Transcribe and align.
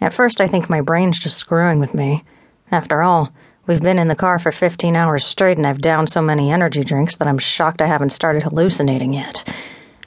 At 0.00 0.12
first, 0.12 0.40
I 0.40 0.48
think 0.48 0.68
my 0.68 0.80
brain's 0.80 1.18
just 1.18 1.38
screwing 1.38 1.80
with 1.80 1.94
me. 1.94 2.24
After 2.70 3.02
all, 3.02 3.32
we've 3.66 3.82
been 3.82 3.98
in 3.98 4.08
the 4.08 4.14
car 4.14 4.38
for 4.38 4.52
15 4.52 4.94
hours 4.94 5.24
straight 5.24 5.56
and 5.56 5.66
I've 5.66 5.80
downed 5.80 6.10
so 6.10 6.20
many 6.20 6.50
energy 6.50 6.84
drinks 6.84 7.16
that 7.16 7.28
I'm 7.28 7.38
shocked 7.38 7.80
I 7.80 7.86
haven't 7.86 8.10
started 8.10 8.42
hallucinating 8.42 9.12
yet. 9.12 9.48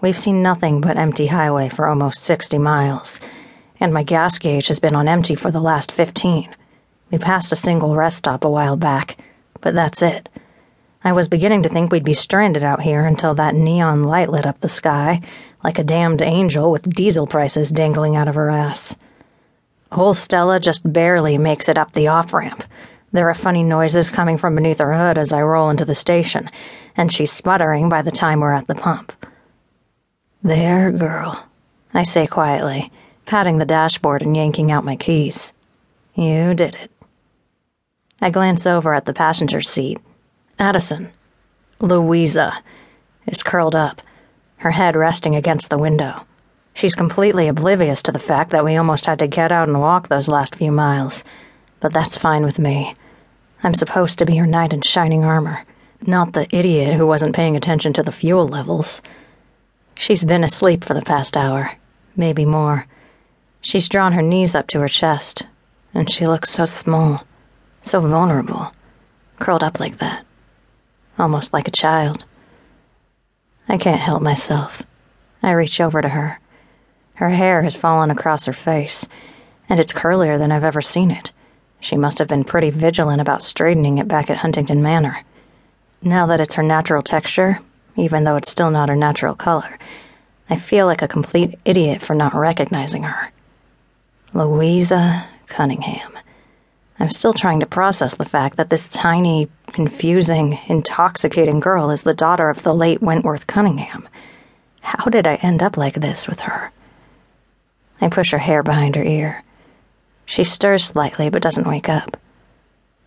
We've 0.00 0.18
seen 0.18 0.42
nothing 0.42 0.80
but 0.80 0.96
empty 0.96 1.28
highway 1.28 1.68
for 1.68 1.86
almost 1.86 2.24
60 2.24 2.58
miles, 2.58 3.20
and 3.78 3.94
my 3.94 4.02
gas 4.02 4.38
gauge 4.38 4.66
has 4.66 4.80
been 4.80 4.96
on 4.96 5.08
empty 5.08 5.34
for 5.34 5.50
the 5.50 5.60
last 5.60 5.92
15. 5.92 6.54
We 7.10 7.18
passed 7.18 7.52
a 7.52 7.56
single 7.56 7.94
rest 7.94 8.18
stop 8.18 8.44
a 8.44 8.50
while 8.50 8.76
back, 8.76 9.22
but 9.60 9.74
that's 9.74 10.02
it. 10.02 10.28
I 11.04 11.12
was 11.12 11.28
beginning 11.28 11.62
to 11.64 11.68
think 11.68 11.92
we'd 11.92 12.04
be 12.04 12.14
stranded 12.14 12.62
out 12.62 12.80
here 12.80 13.04
until 13.04 13.34
that 13.34 13.54
neon 13.54 14.04
light 14.04 14.28
lit 14.28 14.46
up 14.46 14.60
the 14.60 14.68
sky, 14.68 15.20
like 15.62 15.78
a 15.78 15.84
damned 15.84 16.22
angel 16.22 16.70
with 16.70 16.88
diesel 16.88 17.26
prices 17.26 17.70
dangling 17.70 18.16
out 18.16 18.28
of 18.28 18.34
her 18.36 18.50
ass. 18.50 18.96
Old 19.94 20.16
Stella 20.16 20.58
just 20.58 20.90
barely 20.90 21.36
makes 21.36 21.68
it 21.68 21.76
up 21.76 21.92
the 21.92 22.08
off 22.08 22.32
ramp. 22.32 22.64
There 23.12 23.28
are 23.28 23.34
funny 23.34 23.62
noises 23.62 24.08
coming 24.08 24.38
from 24.38 24.54
beneath 24.54 24.78
her 24.78 24.94
hood 24.94 25.18
as 25.18 25.32
I 25.32 25.42
roll 25.42 25.68
into 25.68 25.84
the 25.84 25.94
station, 25.94 26.50
and 26.96 27.12
she's 27.12 27.30
sputtering 27.30 27.90
by 27.90 28.00
the 28.00 28.10
time 28.10 28.40
we're 28.40 28.54
at 28.54 28.66
the 28.68 28.74
pump. 28.74 29.12
There, 30.42 30.90
girl, 30.90 31.46
I 31.92 32.04
say 32.04 32.26
quietly, 32.26 32.90
patting 33.26 33.58
the 33.58 33.66
dashboard 33.66 34.22
and 34.22 34.34
yanking 34.34 34.72
out 34.72 34.84
my 34.84 34.96
keys. 34.96 35.52
You 36.14 36.54
did 36.54 36.74
it. 36.74 36.90
I 38.20 38.30
glance 38.30 38.66
over 38.66 38.94
at 38.94 39.04
the 39.04 39.12
passenger 39.12 39.60
seat. 39.60 39.98
Addison, 40.58 41.12
Louisa, 41.80 42.62
is 43.26 43.42
curled 43.42 43.74
up, 43.74 44.00
her 44.56 44.70
head 44.70 44.96
resting 44.96 45.36
against 45.36 45.68
the 45.68 45.78
window. 45.78 46.26
She's 46.74 46.94
completely 46.94 47.48
oblivious 47.48 48.02
to 48.02 48.12
the 48.12 48.18
fact 48.18 48.50
that 48.50 48.64
we 48.64 48.76
almost 48.76 49.06
had 49.06 49.18
to 49.18 49.26
get 49.26 49.52
out 49.52 49.68
and 49.68 49.80
walk 49.80 50.08
those 50.08 50.28
last 50.28 50.56
few 50.56 50.72
miles, 50.72 51.22
but 51.80 51.92
that's 51.92 52.16
fine 52.16 52.44
with 52.44 52.58
me. 52.58 52.94
I'm 53.62 53.74
supposed 53.74 54.18
to 54.18 54.26
be 54.26 54.36
her 54.36 54.46
knight 54.46 54.72
in 54.72 54.82
shining 54.82 55.24
armor, 55.24 55.64
not 56.06 56.32
the 56.32 56.48
idiot 56.54 56.94
who 56.94 57.06
wasn't 57.06 57.36
paying 57.36 57.56
attention 57.56 57.92
to 57.92 58.02
the 58.02 58.10
fuel 58.10 58.48
levels. 58.48 59.02
She's 59.94 60.24
been 60.24 60.42
asleep 60.42 60.82
for 60.82 60.94
the 60.94 61.02
past 61.02 61.36
hour, 61.36 61.76
maybe 62.16 62.44
more. 62.44 62.86
She's 63.60 63.88
drawn 63.88 64.12
her 64.12 64.22
knees 64.22 64.54
up 64.54 64.66
to 64.68 64.80
her 64.80 64.88
chest, 64.88 65.46
and 65.94 66.10
she 66.10 66.26
looks 66.26 66.50
so 66.50 66.64
small, 66.64 67.24
so 67.82 68.00
vulnerable, 68.00 68.72
curled 69.38 69.62
up 69.62 69.78
like 69.78 69.98
that, 69.98 70.24
almost 71.18 71.52
like 71.52 71.68
a 71.68 71.72
child. 71.72 72.24
I 73.68 73.76
can't 73.76 74.00
help 74.00 74.22
myself. 74.22 74.82
I 75.42 75.52
reach 75.52 75.80
over 75.80 76.02
to 76.02 76.08
her. 76.08 76.40
Her 77.14 77.30
hair 77.30 77.62
has 77.62 77.76
fallen 77.76 78.10
across 78.10 78.46
her 78.46 78.52
face, 78.52 79.06
and 79.68 79.78
it's 79.78 79.92
curlier 79.92 80.38
than 80.38 80.50
I've 80.50 80.64
ever 80.64 80.82
seen 80.82 81.10
it. 81.10 81.32
She 81.80 81.96
must 81.96 82.18
have 82.18 82.28
been 82.28 82.44
pretty 82.44 82.70
vigilant 82.70 83.20
about 83.20 83.42
straightening 83.42 83.98
it 83.98 84.08
back 84.08 84.30
at 84.30 84.38
Huntington 84.38 84.82
Manor. 84.82 85.24
Now 86.00 86.26
that 86.26 86.40
it's 86.40 86.54
her 86.54 86.62
natural 86.62 87.02
texture, 87.02 87.60
even 87.96 88.24
though 88.24 88.36
it's 88.36 88.50
still 88.50 88.70
not 88.70 88.88
her 88.88 88.96
natural 88.96 89.34
color. 89.34 89.78
I 90.48 90.56
feel 90.56 90.86
like 90.86 91.02
a 91.02 91.08
complete 91.08 91.58
idiot 91.64 92.02
for 92.02 92.14
not 92.14 92.34
recognizing 92.34 93.04
her. 93.04 93.30
Louisa 94.34 95.28
Cunningham. 95.46 96.12
I'm 96.98 97.10
still 97.10 97.32
trying 97.32 97.60
to 97.60 97.66
process 97.66 98.14
the 98.14 98.24
fact 98.24 98.56
that 98.56 98.70
this 98.70 98.86
tiny, 98.88 99.48
confusing, 99.68 100.58
intoxicating 100.68 101.60
girl 101.60 101.90
is 101.90 102.02
the 102.02 102.14
daughter 102.14 102.48
of 102.48 102.62
the 102.62 102.74
late 102.74 103.02
Wentworth 103.02 103.46
Cunningham. 103.46 104.08
How 104.80 105.04
did 105.06 105.26
I 105.26 105.34
end 105.36 105.62
up 105.62 105.76
like 105.76 105.94
this 105.94 106.28
with 106.28 106.40
her? 106.40 106.70
I 108.02 108.08
push 108.08 108.32
her 108.32 108.38
hair 108.38 108.62
behind 108.62 108.96
her 108.96 109.04
ear. 109.04 109.42
She 110.26 110.44
stirs 110.44 110.84
slightly 110.84 111.30
but 111.30 111.42
doesn't 111.42 111.66
wake 111.66 111.88
up. 111.88 112.18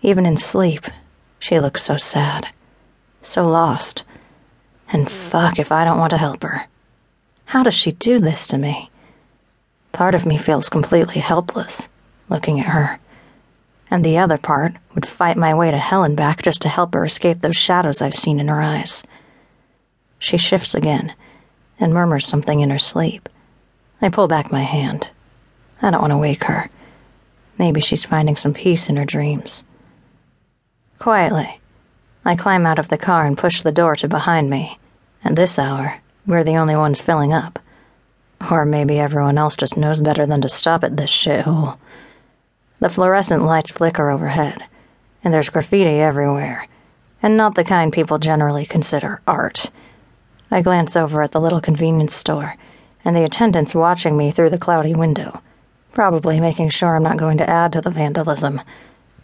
Even 0.00 0.24
in 0.24 0.36
sleep, 0.36 0.86
she 1.38 1.60
looks 1.60 1.82
so 1.82 1.96
sad, 1.96 2.48
so 3.20 3.46
lost 3.46 4.04
and 4.92 5.10
fuck 5.10 5.58
if 5.58 5.72
I 5.72 5.84
don't 5.84 5.98
want 5.98 6.10
to 6.10 6.18
help 6.18 6.42
her. 6.42 6.66
How 7.46 7.62
does 7.62 7.74
she 7.74 7.92
do 7.92 8.18
this 8.18 8.46
to 8.48 8.58
me? 8.58 8.90
Part 9.92 10.14
of 10.14 10.26
me 10.26 10.38
feels 10.38 10.68
completely 10.68 11.20
helpless 11.20 11.88
looking 12.28 12.60
at 12.60 12.66
her, 12.66 12.98
and 13.90 14.04
the 14.04 14.18
other 14.18 14.38
part 14.38 14.74
would 14.94 15.06
fight 15.06 15.36
my 15.36 15.54
way 15.54 15.70
to 15.70 15.78
hell 15.78 16.04
and 16.04 16.16
back 16.16 16.42
just 16.42 16.62
to 16.62 16.68
help 16.68 16.94
her 16.94 17.04
escape 17.04 17.40
those 17.40 17.56
shadows 17.56 18.02
I've 18.02 18.14
seen 18.14 18.40
in 18.40 18.48
her 18.48 18.60
eyes. 18.60 19.02
She 20.18 20.36
shifts 20.36 20.74
again 20.74 21.14
and 21.78 21.92
murmurs 21.92 22.26
something 22.26 22.60
in 22.60 22.70
her 22.70 22.78
sleep. 22.78 23.28
I 24.00 24.08
pull 24.08 24.28
back 24.28 24.52
my 24.52 24.62
hand. 24.62 25.10
I 25.80 25.90
don't 25.90 26.00
want 26.00 26.12
to 26.12 26.18
wake 26.18 26.44
her. 26.44 26.70
Maybe 27.58 27.80
she's 27.80 28.04
finding 28.04 28.36
some 28.36 28.52
peace 28.52 28.88
in 28.88 28.96
her 28.96 29.04
dreams. 29.04 29.64
Quietly, 30.98 31.60
I 32.24 32.36
climb 32.36 32.66
out 32.66 32.78
of 32.78 32.88
the 32.88 32.98
car 32.98 33.26
and 33.26 33.38
push 33.38 33.62
the 33.62 33.72
door 33.72 33.96
to 33.96 34.08
behind 34.08 34.50
me. 34.50 34.78
At 35.24 35.36
this 35.36 35.58
hour, 35.58 36.00
we're 36.26 36.44
the 36.44 36.56
only 36.56 36.76
ones 36.76 37.00
filling 37.00 37.32
up. 37.32 37.58
Or 38.50 38.64
maybe 38.64 38.98
everyone 38.98 39.38
else 39.38 39.56
just 39.56 39.76
knows 39.76 40.00
better 40.00 40.26
than 40.26 40.40
to 40.42 40.48
stop 40.48 40.84
at 40.84 40.96
this 40.96 41.10
shithole. 41.10 41.78
The 42.80 42.90
fluorescent 42.90 43.42
lights 43.42 43.70
flicker 43.70 44.10
overhead, 44.10 44.64
and 45.24 45.32
there's 45.32 45.48
graffiti 45.48 45.98
everywhere, 46.00 46.68
and 47.22 47.36
not 47.36 47.54
the 47.54 47.64
kind 47.64 47.92
people 47.92 48.18
generally 48.18 48.66
consider 48.66 49.22
art. 49.26 49.70
I 50.50 50.60
glance 50.60 50.96
over 50.96 51.22
at 51.22 51.32
the 51.32 51.40
little 51.40 51.60
convenience 51.60 52.14
store, 52.14 52.56
and 53.06 53.14
the 53.14 53.22
attendants 53.22 53.72
watching 53.72 54.16
me 54.16 54.32
through 54.32 54.50
the 54.50 54.58
cloudy 54.58 54.92
window, 54.92 55.40
probably 55.92 56.40
making 56.40 56.68
sure 56.68 56.96
I'm 56.96 57.04
not 57.04 57.16
going 57.16 57.38
to 57.38 57.48
add 57.48 57.72
to 57.74 57.80
the 57.80 57.88
vandalism. 57.88 58.60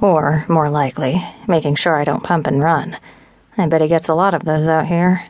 Or, 0.00 0.44
more 0.48 0.68
likely, 0.68 1.24
making 1.46 1.76
sure 1.76 1.96
I 1.96 2.02
don't 2.02 2.24
pump 2.24 2.48
and 2.48 2.60
run. 2.60 2.98
I 3.56 3.68
bet 3.68 3.80
he 3.80 3.86
gets 3.86 4.08
a 4.08 4.14
lot 4.14 4.34
of 4.34 4.44
those 4.44 4.66
out 4.66 4.86
here. 4.86 5.26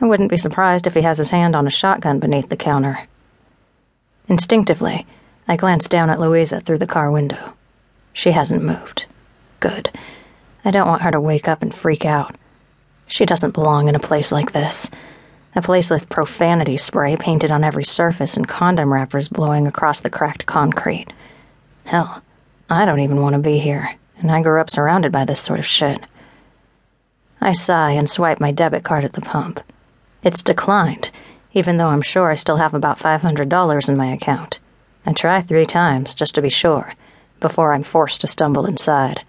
I 0.00 0.06
wouldn't 0.06 0.30
be 0.30 0.38
surprised 0.38 0.86
if 0.86 0.94
he 0.94 1.02
has 1.02 1.18
his 1.18 1.30
hand 1.30 1.54
on 1.54 1.66
a 1.66 1.70
shotgun 1.70 2.18
beneath 2.18 2.48
the 2.48 2.56
counter. 2.56 3.08
Instinctively, 4.26 5.06
I 5.46 5.56
glance 5.56 5.86
down 5.86 6.08
at 6.08 6.18
Louisa 6.18 6.62
through 6.62 6.78
the 6.78 6.86
car 6.86 7.10
window. 7.10 7.52
She 8.14 8.30
hasn't 8.30 8.64
moved. 8.64 9.04
Good. 9.60 9.90
I 10.64 10.70
don't 10.70 10.88
want 10.88 11.02
her 11.02 11.10
to 11.10 11.20
wake 11.20 11.46
up 11.46 11.60
and 11.60 11.74
freak 11.74 12.06
out. 12.06 12.36
She 13.06 13.26
doesn't 13.26 13.52
belong 13.52 13.88
in 13.88 13.94
a 13.94 14.00
place 14.00 14.32
like 14.32 14.52
this. 14.52 14.88
A 15.54 15.62
place 15.62 15.90
with 15.90 16.08
profanity 16.08 16.76
spray 16.76 17.16
painted 17.16 17.50
on 17.50 17.64
every 17.64 17.84
surface 17.84 18.36
and 18.36 18.48
condom 18.48 18.92
wrappers 18.92 19.28
blowing 19.28 19.66
across 19.66 20.00
the 20.00 20.10
cracked 20.10 20.46
concrete. 20.46 21.12
Hell, 21.84 22.22
I 22.70 22.84
don't 22.84 23.00
even 23.00 23.20
want 23.20 23.34
to 23.34 23.38
be 23.38 23.58
here 23.58 23.96
and 24.22 24.30
I 24.30 24.40
grew 24.40 24.60
up 24.60 24.70
surrounded 24.70 25.12
by 25.12 25.24
this 25.24 25.40
sort 25.40 25.58
of 25.58 25.66
shit. 25.66 26.00
I 27.40 27.52
sigh 27.52 27.90
and 27.90 28.08
swipe 28.08 28.40
my 28.40 28.52
debit 28.52 28.84
card 28.84 29.04
at 29.04 29.14
the 29.14 29.20
pump. 29.20 29.60
It's 30.22 30.42
declined, 30.42 31.10
even 31.52 31.76
though 31.76 31.88
I'm 31.88 32.02
sure 32.02 32.30
I 32.30 32.36
still 32.36 32.58
have 32.58 32.72
about 32.72 33.00
$500 33.00 33.88
in 33.88 33.96
my 33.96 34.12
account. 34.12 34.60
I 35.04 35.12
try 35.12 35.40
three 35.40 35.66
times, 35.66 36.14
just 36.14 36.36
to 36.36 36.42
be 36.42 36.48
sure, 36.48 36.94
before 37.40 37.72
I'm 37.72 37.82
forced 37.82 38.20
to 38.20 38.28
stumble 38.28 38.64
inside. 38.64 39.24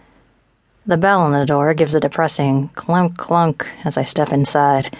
The 0.86 0.98
bell 0.98 1.22
on 1.22 1.32
the 1.32 1.46
door 1.46 1.74
gives 1.74 1.96
a 1.96 2.00
depressing 2.00 2.70
clunk 2.76 3.18
clunk 3.18 3.68
as 3.84 3.98
I 3.98 4.04
step 4.04 4.32
inside. 4.32 4.96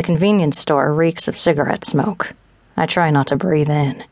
The 0.00 0.06
convenience 0.06 0.58
store 0.58 0.94
reeks 0.94 1.28
of 1.28 1.36
cigarette 1.36 1.84
smoke. 1.84 2.32
I 2.74 2.86
try 2.86 3.10
not 3.10 3.26
to 3.26 3.36
breathe 3.36 3.68
in. 3.68 4.02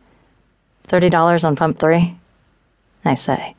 $30 0.87 1.45
on 1.45 1.57
pump 1.57 1.79
three? 1.79 2.19
I 3.07 3.15
say. 3.15 3.57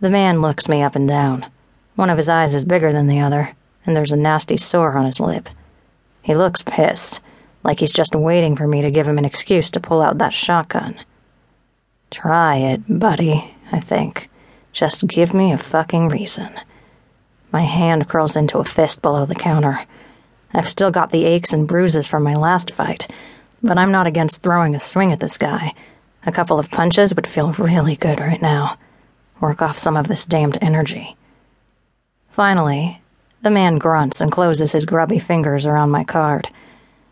The 0.00 0.10
man 0.10 0.42
looks 0.42 0.68
me 0.68 0.82
up 0.82 0.96
and 0.96 1.06
down. 1.06 1.46
One 1.94 2.10
of 2.10 2.16
his 2.16 2.28
eyes 2.28 2.56
is 2.56 2.64
bigger 2.64 2.90
than 2.90 3.06
the 3.06 3.20
other, 3.20 3.54
and 3.84 3.94
there's 3.94 4.10
a 4.10 4.16
nasty 4.16 4.56
sore 4.56 4.98
on 4.98 5.06
his 5.06 5.20
lip. 5.20 5.48
He 6.22 6.34
looks 6.34 6.62
pissed, 6.62 7.20
like 7.62 7.78
he's 7.78 7.92
just 7.92 8.16
waiting 8.16 8.56
for 8.56 8.66
me 8.66 8.82
to 8.82 8.90
give 8.90 9.06
him 9.06 9.18
an 9.18 9.24
excuse 9.24 9.70
to 9.70 9.78
pull 9.78 10.02
out 10.02 10.18
that 10.18 10.34
shotgun. 10.34 10.98
Try 12.10 12.56
it, 12.56 12.80
buddy, 12.88 13.54
I 13.70 13.78
think. 13.78 14.28
Just 14.72 15.06
give 15.06 15.32
me 15.32 15.52
a 15.52 15.58
fucking 15.58 16.08
reason. 16.08 16.50
My 17.52 17.62
hand 17.62 18.08
curls 18.08 18.34
into 18.34 18.58
a 18.58 18.64
fist 18.64 19.02
below 19.02 19.24
the 19.24 19.36
counter. 19.36 19.86
I've 20.56 20.68
still 20.68 20.90
got 20.90 21.10
the 21.10 21.26
aches 21.26 21.52
and 21.52 21.68
bruises 21.68 22.06
from 22.06 22.22
my 22.22 22.34
last 22.34 22.70
fight, 22.70 23.06
but 23.62 23.76
I'm 23.76 23.92
not 23.92 24.06
against 24.06 24.40
throwing 24.40 24.74
a 24.74 24.80
swing 24.80 25.12
at 25.12 25.20
this 25.20 25.36
guy. 25.36 25.74
A 26.24 26.32
couple 26.32 26.58
of 26.58 26.70
punches 26.70 27.14
would 27.14 27.26
feel 27.26 27.52
really 27.52 27.94
good 27.94 28.18
right 28.18 28.40
now 28.40 28.78
work 29.38 29.60
off 29.60 29.76
some 29.76 29.98
of 29.98 30.08
this 30.08 30.24
damned 30.24 30.56
energy. 30.62 31.14
Finally, 32.30 33.02
the 33.42 33.50
man 33.50 33.76
grunts 33.76 34.20
and 34.20 34.32
closes 34.32 34.72
his 34.72 34.86
grubby 34.86 35.18
fingers 35.18 35.66
around 35.66 35.90
my 35.90 36.04
card. 36.04 36.48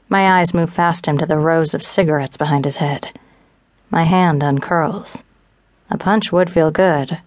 My 0.08 0.40
eyes 0.40 0.54
move 0.54 0.74
past 0.74 1.06
him 1.06 1.18
to 1.18 1.26
the 1.26 1.38
rows 1.38 1.74
of 1.74 1.82
cigarettes 1.82 2.38
behind 2.38 2.64
his 2.64 2.78
head. 2.78 3.18
My 3.90 4.04
hand 4.04 4.42
uncurls. 4.42 5.22
A 5.90 5.98
punch 5.98 6.32
would 6.32 6.50
feel 6.50 6.70
good. 6.70 7.20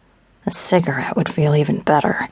A 0.48 0.52
cigarette 0.52 1.16
would 1.16 1.30
feel 1.30 1.56
even 1.56 1.81
better. 1.81 2.30